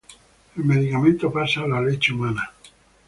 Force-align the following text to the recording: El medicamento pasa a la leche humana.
El 0.57 0.63
medicamento 0.63 1.31
pasa 1.31 1.61
a 1.61 1.67
la 1.67 1.79
leche 1.79 2.11
humana. 2.11 2.51